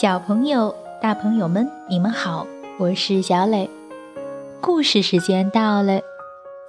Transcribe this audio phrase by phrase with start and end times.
[0.00, 2.46] 小朋友、大朋友们，你们好，
[2.78, 3.68] 我是小磊。
[4.58, 6.00] 故事时间到了，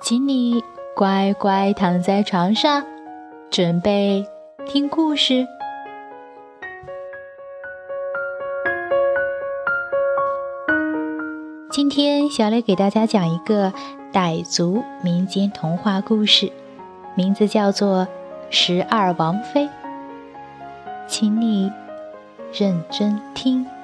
[0.01, 0.61] 请你
[0.93, 2.83] 乖乖躺在床上，
[3.49, 4.27] 准备
[4.65, 5.47] 听故事。
[11.71, 13.71] 今天，小磊给大家讲一个
[14.11, 16.51] 傣族民间童话故事，
[17.15, 17.99] 名字叫做
[18.49, 19.67] 《十二王妃》，
[21.07, 21.50] 请你。
[22.53, 23.80] 认真听。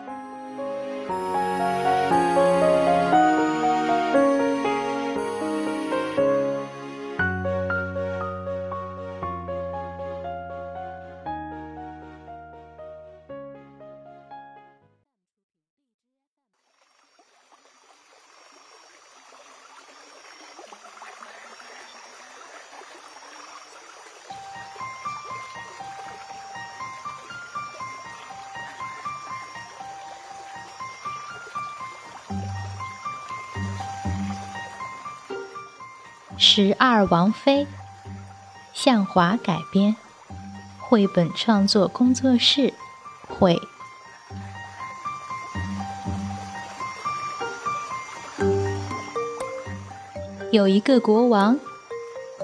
[36.60, 37.68] 十二王妃，
[38.74, 39.96] 向华改编，
[40.80, 42.74] 绘本创作工作室
[43.28, 43.62] 绘。
[50.52, 51.60] 有一个国王，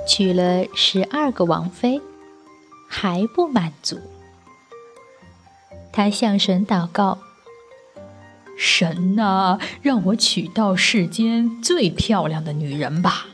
[0.07, 1.99] 娶了十二个王妃，
[2.87, 3.99] 还不满足。
[5.91, 7.17] 他向神祷告
[8.55, 13.25] ：“神啊，让我娶到世间最漂亮的女人吧！”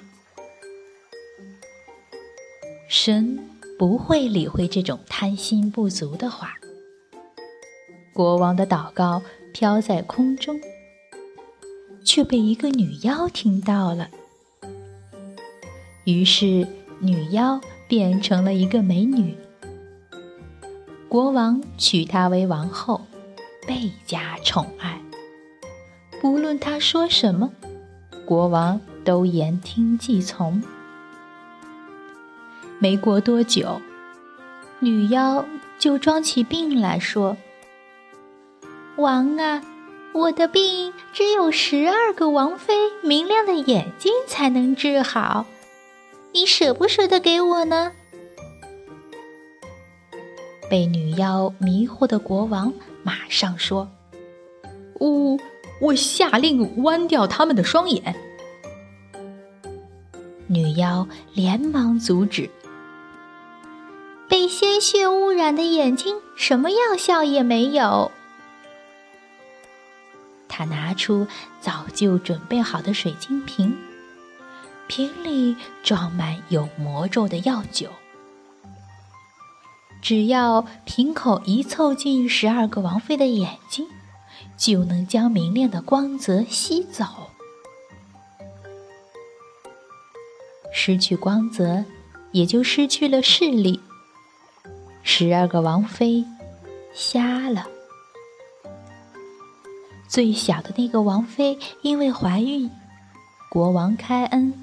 [3.02, 3.40] 神
[3.78, 6.56] 不会理会这种贪心不足的话。
[8.12, 9.22] 国王的祷告
[9.54, 10.60] 飘在空中，
[12.04, 14.10] 却被一个女妖听到了。
[16.04, 16.68] 于是，
[17.00, 19.34] 女妖变成了一个美女。
[21.08, 23.00] 国王娶她为王后，
[23.66, 25.02] 倍加宠爱。
[26.20, 27.50] 不论她说什么，
[28.26, 30.62] 国王都言听计从。
[32.82, 33.82] 没过多久，
[34.80, 35.46] 女妖
[35.78, 37.36] 就装起病来说
[38.96, 39.62] ：“王啊，
[40.14, 42.74] 我的病只有十二个王妃
[43.04, 45.46] 明亮的眼睛才能治好，
[46.32, 47.92] 你舍不舍得给我呢？”
[50.70, 52.72] 被女妖迷惑的国王
[53.04, 53.90] 马上说
[55.00, 55.38] ：“我
[55.82, 58.16] 我下令剜掉他们的双眼。”
[60.48, 62.50] 女妖连忙阻止。
[64.60, 68.12] 鲜血污染的眼睛，什么药效也没有。
[70.50, 71.26] 他拿出
[71.62, 73.78] 早就准备好的水晶瓶，
[74.90, 77.88] 瓶里装满有魔咒的药酒。
[80.02, 83.88] 只要瓶口一凑近十二个王妃的眼睛，
[84.58, 87.06] 就能将明亮的光泽吸走。
[90.74, 91.86] 失去光泽，
[92.34, 93.80] 也就失去了视力。
[95.12, 96.24] 十二个王妃
[96.94, 97.68] 瞎了，
[100.08, 102.70] 最小的那个王妃因为怀孕，
[103.50, 104.54] 国王开恩，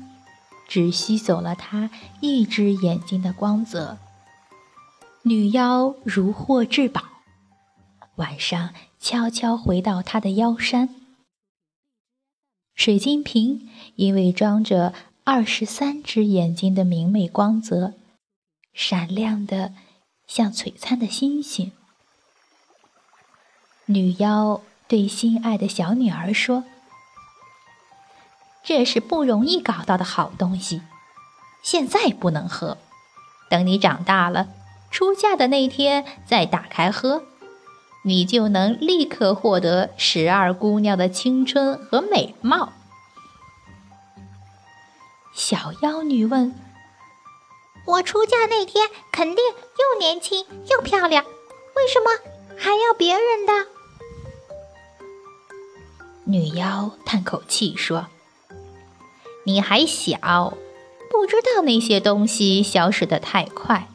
[0.68, 1.90] 只吸走了她
[2.20, 3.98] 一只眼睛的光泽。
[5.22, 7.02] 女妖如获至宝，
[8.14, 10.94] 晚上悄悄回到她的腰山。
[12.76, 17.94] 水晶瓶因为装着二十三只眼睛的明媚光泽，
[18.72, 19.74] 闪亮的。
[20.26, 21.72] 像璀璨的星星。
[23.86, 26.64] 女妖对心爱的小女儿说
[28.64, 30.82] ：“这是不容易搞到的好东西，
[31.62, 32.78] 现在不能喝。
[33.48, 34.48] 等你长大了，
[34.90, 37.22] 出嫁的那天再打开喝，
[38.02, 42.72] 你就能立刻获得十二姑娘的青春和美貌。”
[45.32, 46.65] 小妖女问。
[47.86, 52.10] 我出嫁那天肯定又年轻又漂亮，为什么
[52.56, 53.52] 还要别人的？
[56.24, 58.08] 女妖叹口气说
[59.46, 60.58] ：“你还小，
[61.08, 63.88] 不知道那些东西消失的太快。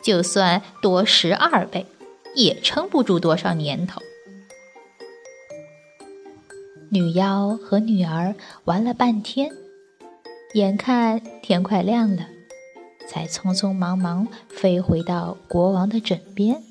[0.00, 1.86] 就算多十二倍，
[2.34, 4.00] 也撑不住多少年头。”
[6.92, 9.50] 女妖和女儿玩了半天，
[10.54, 12.28] 眼看天快亮了。
[13.06, 16.62] 才匆匆忙忙飞回到国王的枕边。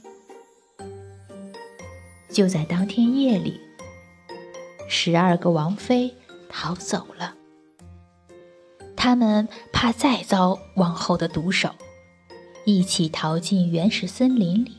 [2.29, 3.61] 就在当天夜里，
[4.89, 6.13] 十二个王妃
[6.49, 7.33] 逃走了。
[8.95, 11.69] 他们怕再遭王后的毒手，
[12.65, 14.77] 一起逃进原始森林里。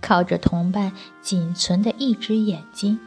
[0.00, 3.00] 靠着同伴仅存的一只眼睛，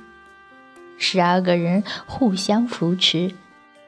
[0.98, 3.34] 十二个人互相扶持，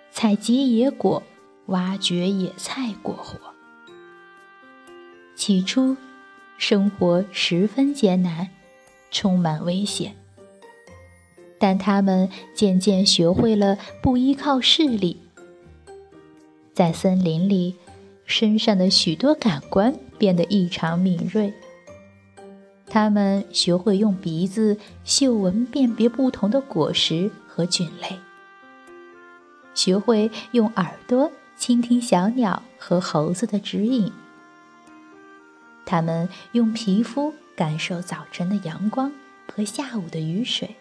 [0.09, 1.21] 采集野果，
[1.67, 3.37] 挖掘野菜过活。
[5.35, 5.97] 起初，
[6.57, 8.49] 生活十分艰难，
[9.11, 10.15] 充满危险。
[11.59, 15.21] 但他们渐渐学会了不依靠势力，
[16.73, 17.77] 在森林里，
[18.25, 21.53] 身上的许多感官变得异常敏锐。
[22.85, 28.19] 他们学会用鼻子嗅闻辨别不同的果实和菌类，
[29.73, 31.31] 学会用耳朵
[31.65, 34.11] 倾听小鸟和猴子的指引。
[35.85, 39.09] 他们用皮肤感受早晨的阳光
[39.47, 40.75] 和下午的雨水。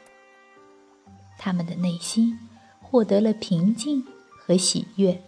[1.39, 2.37] 他们的内心
[2.81, 5.23] 获得了平静和喜悦。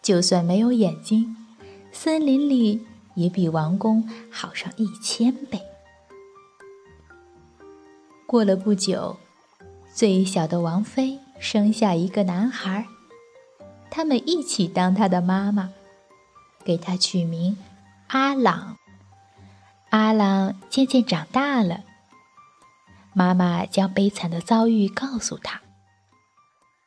[0.00, 1.36] 就算没有眼睛，
[1.92, 2.86] 森林里
[3.16, 5.60] 也比王宫好上一千倍。
[8.26, 9.18] 过了不久，
[9.92, 12.86] 最小的王妃生下一个男孩，
[13.96, 15.72] 他们一起当他的妈妈，
[16.62, 17.56] 给他取名
[18.08, 18.76] 阿朗。
[19.88, 21.82] 阿朗渐渐长大了。
[23.14, 25.62] 妈妈将悲惨的遭遇告诉他。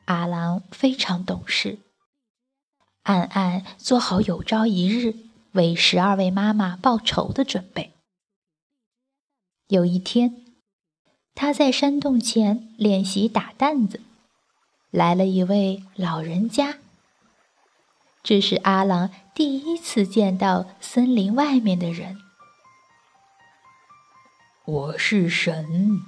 [0.06, 1.80] 阿郎非常懂事，
[3.02, 5.16] 暗暗做好有朝一日
[5.54, 7.96] 为十二位妈妈报仇的准备。
[9.68, 10.46] 有一天，
[11.34, 14.00] 他在山洞前练习打担子，
[14.92, 16.78] 来了一位老人家。
[18.30, 22.20] 这是阿郎第一次见到森林外面的人。
[24.66, 26.00] 我是神。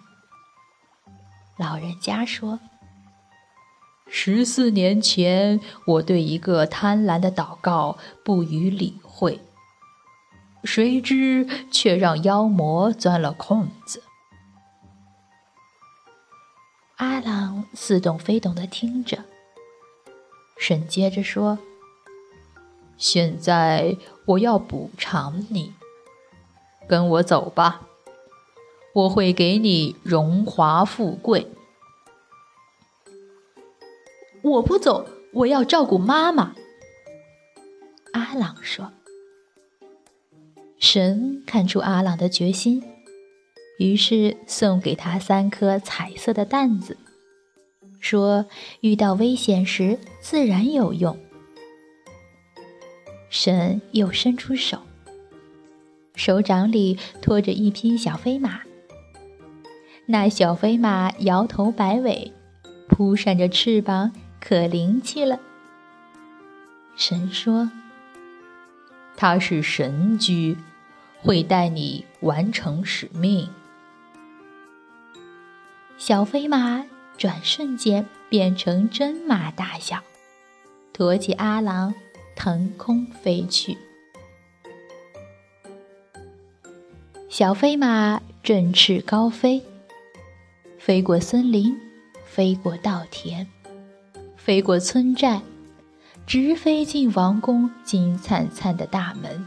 [1.57, 2.59] 老人家说
[4.07, 9.41] ：“十四年前，我对一个贪婪的祷告不予理会，
[10.63, 14.03] 谁知却让妖魔钻了空子。”
[16.97, 19.25] 阿郎似懂非懂的听着，
[20.59, 21.57] 神接着说
[23.01, 25.73] ：“现在我要补偿你，
[26.87, 27.87] 跟我走吧。”
[28.93, 31.47] 我会给你荣华富贵。
[34.41, 36.53] 我不走，我要照顾妈妈。
[38.11, 38.91] 阿朗说。
[40.77, 42.83] 神看出阿朗的决心，
[43.79, 46.97] 于是送给他三颗彩色的蛋子，
[48.01, 48.45] 说
[48.81, 51.17] 遇到危险时自然有用。
[53.31, 54.81] 神又伸出手，
[56.15, 58.59] 手掌里托着一匹小飞马。
[60.05, 62.33] 那小飞马摇头摆尾，
[62.89, 64.11] 扑扇着翅膀，
[64.41, 65.39] 可灵气了。
[66.97, 67.71] 神说
[69.15, 70.57] ：“它是神驹，
[71.21, 73.47] 会带你完成使命。”
[75.97, 76.85] 小飞马
[77.17, 80.03] 转瞬间变成真马大小，
[80.91, 81.93] 驮起阿郎
[82.43, 83.77] 腾空飞去。
[87.29, 89.61] 小飞马振翅高飞。
[90.79, 91.79] 飞过森林，
[92.25, 93.45] 飞过稻田，
[94.37, 95.41] 飞过村寨，
[96.25, 99.45] 直飞进王宫金灿灿的大门。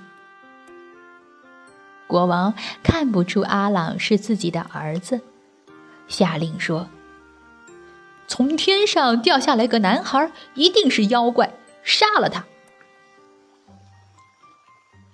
[2.07, 5.21] 国王看不出阿朗是自己的儿子，
[6.07, 6.87] 下令说
[8.29, 12.45] ：“从天上掉下来个男孩，一定是妖怪，杀了他。”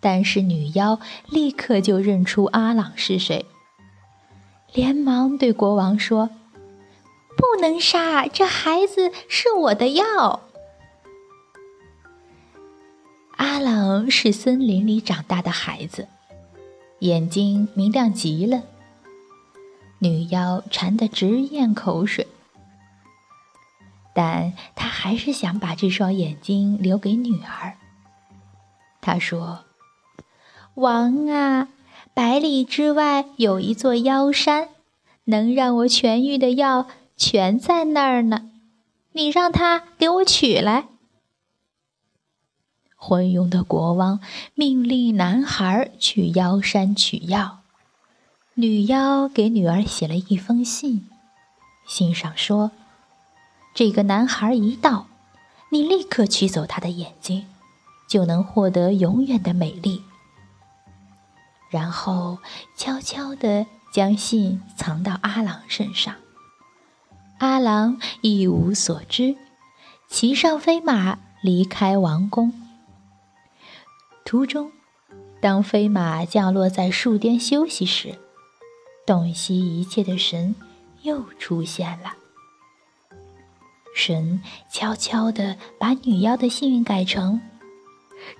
[0.01, 3.47] 但是女妖立刻就认出阿朗是谁。
[4.73, 6.31] 连忙对国王说
[7.37, 10.41] ：“不能杀，这孩子是我的药。”
[13.37, 16.09] 阿朗是森林里长大的孩子，
[17.01, 18.63] 眼睛明亮极了。
[19.99, 22.27] 女妖馋得直咽口水，
[24.15, 27.77] 但她还是想把这双眼睛留给女儿。
[29.01, 29.65] 她说
[30.81, 31.69] ：“王啊！”
[32.13, 34.69] 百里之外有一座妖山，
[35.25, 38.51] 能让我痊愈的药全在那儿呢。
[39.13, 40.89] 你让他给我取来。
[42.97, 44.21] 昏庸的国王
[44.55, 47.61] 命令男孩去妖山取药。
[48.55, 51.09] 女妖给女儿写了一封信，
[51.87, 52.73] 信上说
[53.73, 55.07] ：“这个男孩一到，
[55.71, 57.47] 你立刻取走他的眼睛，
[58.07, 60.03] 就能获得永远的美丽。”
[61.71, 62.39] 然后
[62.77, 66.15] 悄悄地将信藏到阿郎身上。
[67.39, 69.37] 阿郎一无所知，
[70.09, 72.53] 骑上飞马离开王宫。
[74.25, 74.71] 途中，
[75.41, 78.19] 当飞马降落在树巅休息时，
[79.07, 80.55] 洞悉一切的神
[81.03, 82.15] 又出现了。
[83.95, 87.41] 神悄悄地把女妖的幸运改成：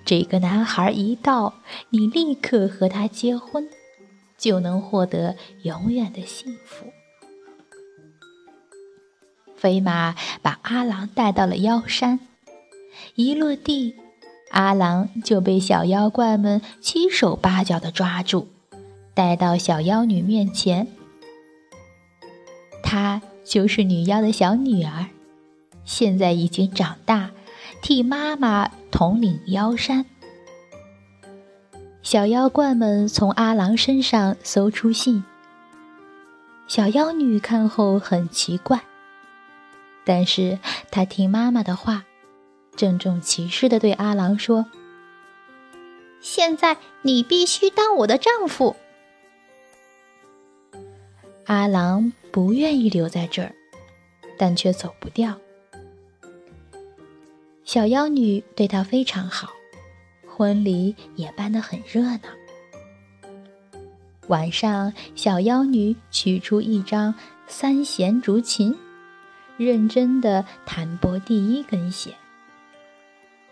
[0.05, 1.55] 这个男孩一到，
[1.89, 3.67] 你立刻和他结婚，
[4.37, 6.87] 就能获得永远的幸福。
[9.55, 12.19] 飞马把阿郎带到了妖山，
[13.15, 13.95] 一落地。
[14.49, 18.47] 阿郎就被小妖怪们七手八脚的抓住，
[19.13, 20.87] 带到小妖女面前。
[22.83, 25.05] 她就是女妖的小女儿，
[25.85, 27.31] 现在已经长大，
[27.81, 30.05] 替妈妈统领妖山。
[32.03, 35.23] 小妖怪们从阿郎身上搜出信，
[36.67, 38.81] 小妖女看后很奇怪，
[40.03, 40.57] 但是
[40.89, 42.05] 她听妈妈的话。
[42.73, 44.65] 郑重其事地对阿郎说
[46.21, 48.77] ：“现在你必须当我的丈夫。”
[51.45, 53.53] 阿郎不愿意留在这儿，
[54.37, 55.40] 但却走不掉。
[57.73, 59.53] 小妖女对他非常好，
[60.27, 62.19] 婚礼也办得很热闹。
[64.27, 67.15] 晚上，小妖女取出一张
[67.47, 68.77] 三弦竹琴，
[69.55, 72.13] 认真地弹拨第一根弦。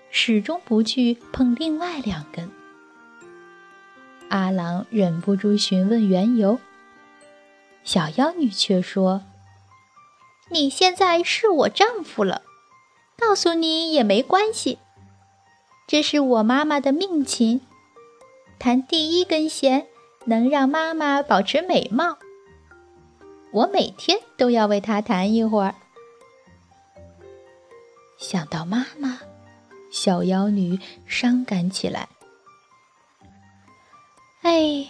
[0.09, 2.51] 始终不去碰另外两根。
[4.27, 6.59] 阿郎忍不住询问缘由，
[7.85, 9.21] 小妖女却说
[10.51, 12.41] ：“你现在是我丈夫了，
[13.19, 14.79] 告诉你也没关系。
[15.87, 17.61] 这是我妈妈的命琴，
[18.57, 19.87] 弹第一根弦
[20.25, 22.17] 能让妈妈保持美貌。
[23.51, 25.75] 我每天都要为她弹一会儿。”
[28.17, 29.19] 想到妈妈。
[29.91, 32.09] 小妖女伤感起来。
[34.43, 34.85] 哎，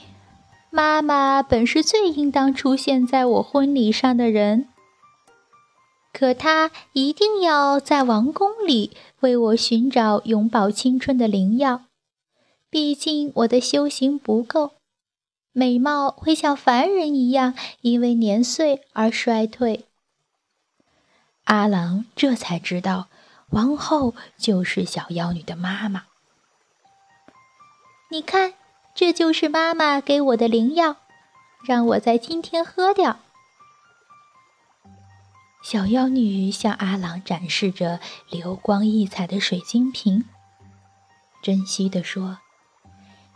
[0.69, 4.67] 妈妈本是最应当出现在我婚礼上的人，
[6.19, 11.83] 可她一定要在王宫里为我寻找永葆青春的灵药。
[12.69, 14.71] 毕竟我的修行不够，
[15.53, 19.85] 美貌会像凡人一样因为年岁而衰退。
[21.45, 23.07] 阿郎这才知道。
[23.51, 26.03] 王后就是小妖女的妈妈。
[28.11, 28.55] 你看，
[28.93, 30.97] 这就是妈妈给我的灵药，
[31.65, 33.21] 让我在今天喝掉。
[35.61, 37.99] 小妖女向阿郎展示着
[38.29, 40.25] 流光溢彩的水晶瓶，
[41.43, 42.39] 珍惜地说：“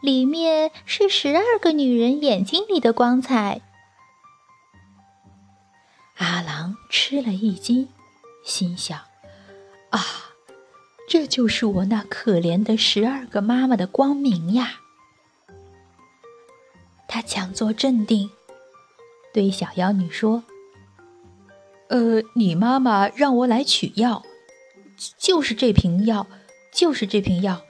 [0.01, 3.61] 里面是十二个女人眼睛里的光彩。”
[6.17, 7.89] 阿郎吃了一惊，
[8.45, 8.97] 心想。
[9.89, 10.01] 啊，
[11.07, 14.79] 这就是我那可怜的十二个妈妈的光明呀！
[17.07, 18.31] 他强作镇定，
[19.33, 20.43] 对小妖女说
[21.93, 24.23] ：“呃，你妈妈让我来取药，
[25.19, 26.25] 就是这瓶药，
[26.73, 27.61] 就是这瓶药。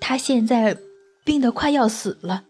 [0.00, 0.74] 她现在
[1.22, 2.44] 病得快要死了。”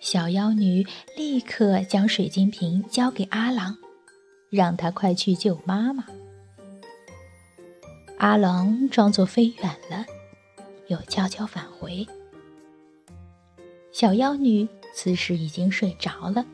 [0.00, 3.78] 小妖女立刻将水晶瓶交给阿郎，
[4.50, 6.04] 让他快去救妈妈。
[8.18, 10.04] 阿郎装作飞远了，
[10.88, 12.06] 又悄悄返回。
[13.92, 16.44] 小妖女此时已经睡着了。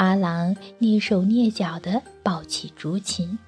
[0.00, 3.38] 阿郎蹑手蹑脚地抱起竹琴，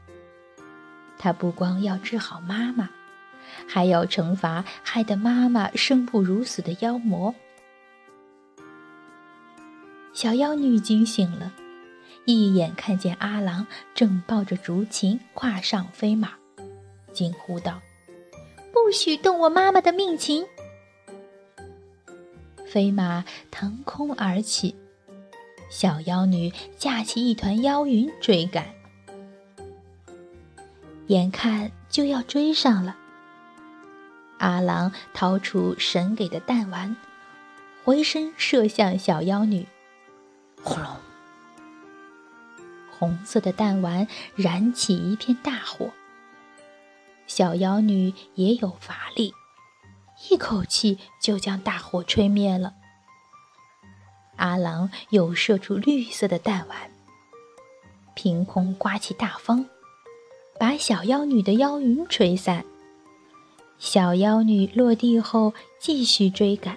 [1.16, 2.90] 他不光要治好妈妈，
[3.66, 7.34] 还要惩罚害得妈妈生不如死的妖魔。
[10.12, 11.54] 小妖女惊醒了，
[12.26, 16.32] 一眼看见阿郎正抱着竹琴跨上飞马。
[17.14, 17.80] 惊呼道
[18.74, 20.44] ：“不许动我妈妈的命琴！”
[22.68, 24.76] 飞马腾空而起，
[25.72, 28.74] 小妖女架起一团妖云追赶，
[31.06, 32.94] 眼看就要追上了。
[34.36, 36.94] 阿郎掏出神给的弹丸，
[37.84, 39.66] 回身射向小妖女，
[40.62, 40.96] 轰隆！
[42.90, 45.90] 红色的弹丸燃起一片大火。
[47.26, 49.32] 小妖女也有法力，
[50.28, 52.74] 一口气就将大火吹灭了。
[54.42, 56.90] 阿郎又射出绿色的弹丸，
[58.16, 59.64] 凭空刮起大风，
[60.58, 62.64] 把小妖女的妖云吹散。
[63.78, 66.76] 小妖女落地后继续追赶。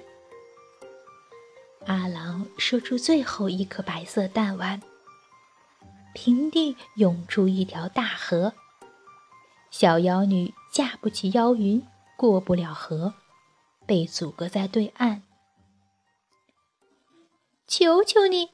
[1.87, 4.79] 阿郎射出最后一颗白色弹丸，
[6.13, 8.53] 平地涌出一条大河。
[9.71, 11.81] 小妖女架不起妖云，
[12.15, 13.15] 过不了河，
[13.87, 15.23] 被阻隔在对岸。
[17.67, 18.51] 求求你，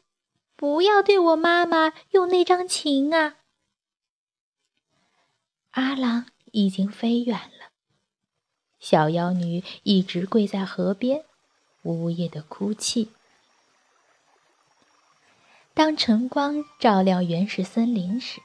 [0.56, 3.36] 不要对我妈妈用那张琴啊！
[5.72, 7.72] 阿郎已经飞远了，
[8.80, 11.26] 小妖女一直跪在河边，
[11.84, 13.12] 呜咽的哭泣。
[15.74, 18.42] 当晨光照亮原始森林时，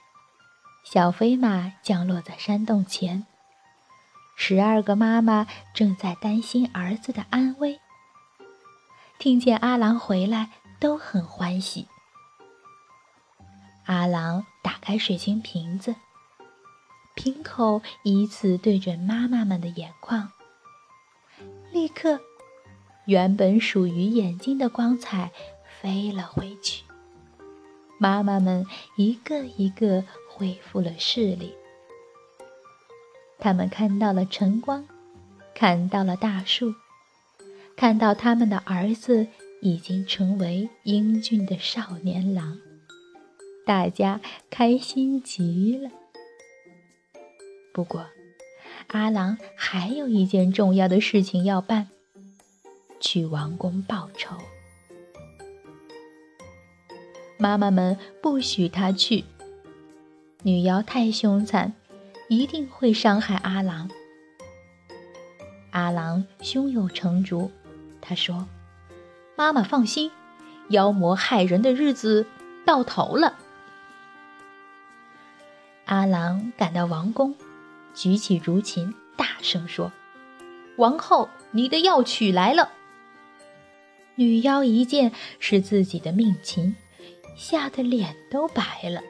[0.85, 3.27] 小飞马降落在山洞前。
[4.37, 7.81] 十二个妈妈正在担心儿子的安危，
[9.19, 11.89] 听见阿郎回来都很欢喜。
[13.85, 15.95] 阿郎打开水晶瓶子，
[17.15, 20.31] 瓶口依次对准妈妈们的眼眶，
[21.73, 22.21] 立刻，
[23.07, 25.33] 原本属于眼睛的光彩
[25.81, 26.85] 飞了回去。
[27.99, 31.57] 妈妈们一个一个恢复了视力。
[33.39, 34.87] 他们看到了晨光，
[35.55, 36.75] 看到了大树，
[37.77, 39.27] 看到他们的儿子
[39.61, 42.59] 已经成为英俊的少年郎，
[43.67, 45.91] 大家开心极了。
[47.73, 48.07] 不过，
[48.89, 51.89] 阿郎还有一件重要的事情要办：
[52.99, 54.37] 去王宫报仇。
[57.39, 59.25] 妈妈们不许他去，
[60.43, 61.75] 女妖太凶残。
[62.29, 63.89] 一定会伤害阿郎。
[65.71, 67.53] 阿郎胸有成竹，
[68.09, 68.47] 他说
[69.37, 70.13] ：“妈妈放心，
[70.69, 72.27] 妖魔害人的日子
[72.65, 73.37] 到头了。”
[75.87, 77.35] 阿郎赶到王宫，
[77.95, 79.91] 举起竹琴，大声说
[80.79, 82.71] ：“王后，你的药取来了。”
[84.15, 86.75] 女妖一见是自己的命琴，
[87.37, 89.03] 吓得脸都白了。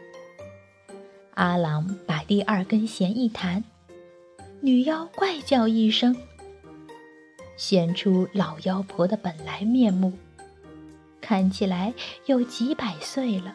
[1.35, 3.63] 阿郎把第二根弦一弹，
[4.63, 6.17] 女妖怪叫一声，
[7.57, 10.13] 显出老妖婆的本来面目，
[11.21, 11.95] 看起来
[12.27, 13.55] 有几百岁了。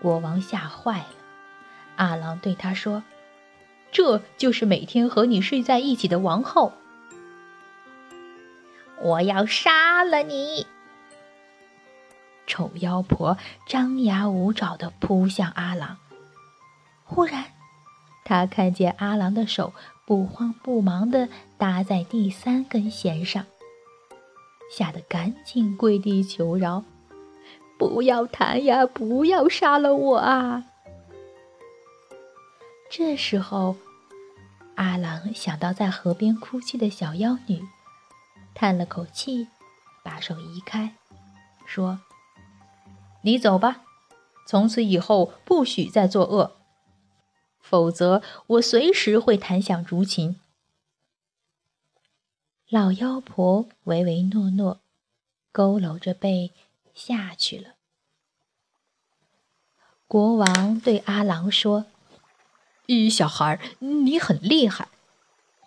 [0.00, 1.08] 国王吓坏了，
[1.96, 3.02] 阿郎对他说
[3.90, 6.72] ：“这就是每天和你睡在一起的王后，
[9.00, 10.66] 我要杀了你！”
[12.46, 13.36] 丑妖婆
[13.66, 15.98] 张牙舞爪地扑向阿郎。
[17.04, 17.44] 忽然，
[18.24, 19.72] 他看见阿郎的手
[20.08, 23.44] 不慌不忙地搭在第三根弦上，
[24.74, 26.82] 吓得赶紧跪地求饶
[27.78, 30.64] ：“不要弹呀，不要杀了我啊！”
[32.88, 33.76] 这时候，
[34.76, 37.62] 阿郎想到在河边哭泣的小妖女，
[38.54, 39.48] 叹了口气，
[40.02, 40.94] 把手移开。
[41.66, 42.00] 说
[43.20, 43.82] ：“你走吧，
[44.46, 46.56] 从此以后不许再作恶，
[47.68, 50.40] 否则我随时会弹响竹琴。”
[52.70, 54.80] 老妖婆唯唯诺诺，
[55.52, 56.52] 佝偻着背
[56.94, 57.74] 下去了。
[60.06, 61.86] 国王对阿郎说
[62.86, 64.88] ：“一，小孩，你很厉害，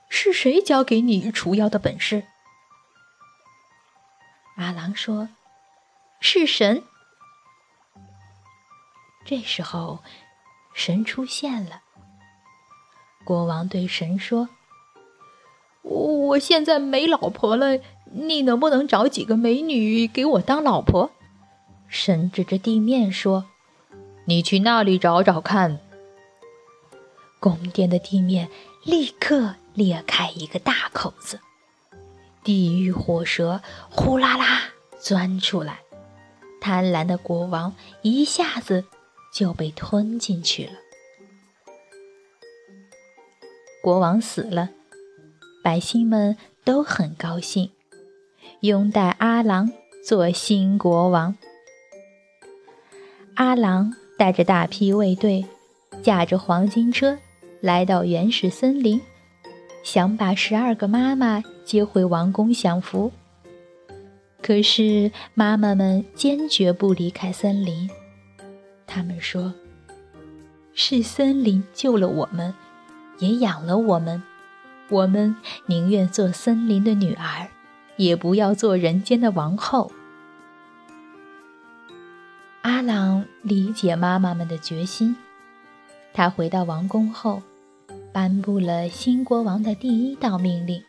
[0.09, 2.25] 是谁教给你除妖的本事？”
[4.57, 5.29] 阿郎说。
[6.23, 6.83] 是神。
[9.25, 10.03] 这时候，
[10.71, 11.81] 神出现了。
[13.23, 14.49] 国王对神说
[15.83, 17.79] ：“我我现在没老婆了，
[18.11, 21.11] 你能不能找几个美女给我当老婆？”
[21.87, 23.45] 神指着地面说
[24.25, 25.79] ：“你去那里找找看。”
[27.39, 28.49] 宫殿的地面
[28.83, 31.39] 立刻裂开一个大口子，
[32.43, 34.61] 地狱火蛇呼啦啦
[34.99, 35.79] 钻出来。
[36.59, 38.85] 贪婪的国王一下子
[39.33, 40.73] 就被吞进去了。
[43.81, 44.69] 国王死了，
[45.63, 47.71] 百姓们都很高兴，
[48.59, 49.71] 拥戴阿郎
[50.05, 51.35] 做新国王。
[53.33, 55.43] 阿郎带着大批卫队，
[56.03, 57.17] 驾着黄金车
[57.59, 59.01] 来到原始森林，
[59.83, 63.11] 想把十二个妈妈接回王宫享福。
[64.43, 67.89] 可是，妈妈们坚决不离开森林。
[68.85, 69.53] 他们说
[70.73, 72.53] ：“是森林救了我们，
[73.21, 74.21] 也养了我们。
[74.89, 77.47] 我们宁愿做森林的女儿，
[77.95, 79.89] 也不要做人间的王后。”
[82.63, 85.15] 阿朗理解妈妈们的决心。
[86.13, 87.41] 他回到王宫后，
[88.11, 90.83] 颁布了新国王的第一道命令。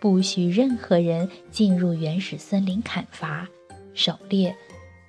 [0.00, 3.46] 不许任何人进入原始森林砍伐、
[3.92, 4.56] 狩猎。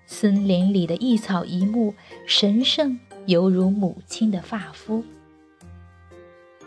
[0.06, 1.96] 森林里的一草一木
[2.28, 5.04] 神圣，犹如母亲的发肤。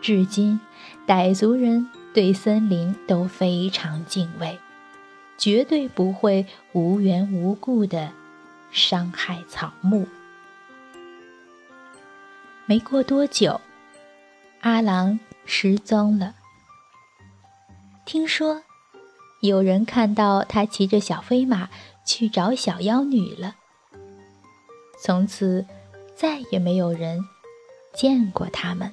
[0.01, 0.61] 至今，
[1.07, 4.59] 傣族人对森林都非常敬畏，
[5.37, 8.13] 绝对不会无缘无故的
[8.71, 10.07] 伤害草木。
[12.67, 13.61] 没过多久，
[14.61, 16.35] 阿郎失踪了。
[18.05, 18.63] 听说
[19.41, 21.69] 有人看到他骑着小飞马
[22.05, 23.57] 去找小妖女了。
[25.01, 25.67] 从此，
[26.15, 27.21] 再也没有人
[27.95, 28.93] 见过他们。